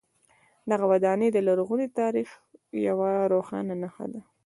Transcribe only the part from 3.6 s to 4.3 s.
نښه ده.